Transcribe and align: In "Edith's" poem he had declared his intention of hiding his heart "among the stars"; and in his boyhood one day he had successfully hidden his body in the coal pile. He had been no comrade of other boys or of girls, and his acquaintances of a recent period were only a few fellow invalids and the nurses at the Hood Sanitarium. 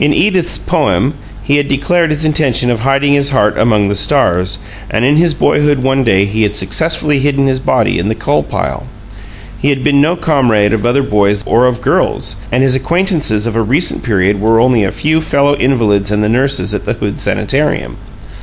In 0.00 0.14
"Edith's" 0.14 0.56
poem 0.56 1.12
he 1.42 1.58
had 1.58 1.68
declared 1.68 2.08
his 2.08 2.24
intention 2.24 2.70
of 2.70 2.80
hiding 2.80 3.12
his 3.12 3.32
heart 3.32 3.58
"among 3.58 3.90
the 3.90 3.94
stars"; 3.94 4.58
and 4.90 5.04
in 5.04 5.16
his 5.18 5.34
boyhood 5.34 5.82
one 5.82 6.04
day 6.04 6.24
he 6.24 6.42
had 6.44 6.54
successfully 6.56 7.18
hidden 7.18 7.46
his 7.46 7.60
body 7.60 7.98
in 7.98 8.08
the 8.08 8.14
coal 8.14 8.42
pile. 8.42 8.86
He 9.58 9.68
had 9.68 9.84
been 9.84 10.00
no 10.00 10.16
comrade 10.16 10.72
of 10.72 10.86
other 10.86 11.02
boys 11.02 11.44
or 11.46 11.66
of 11.66 11.82
girls, 11.82 12.36
and 12.50 12.62
his 12.62 12.74
acquaintances 12.74 13.46
of 13.46 13.54
a 13.54 13.60
recent 13.60 14.02
period 14.02 14.40
were 14.40 14.58
only 14.58 14.84
a 14.84 14.90
few 14.90 15.20
fellow 15.20 15.54
invalids 15.56 16.10
and 16.10 16.24
the 16.24 16.30
nurses 16.30 16.72
at 16.74 16.86
the 16.86 16.94
Hood 16.94 17.20
Sanitarium. 17.20 17.98